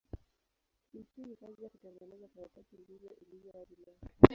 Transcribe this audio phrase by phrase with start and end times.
[0.89, 3.95] Kimsingi kazi ya kutengeneza karatasi ndivyo ilivyo hadi leo.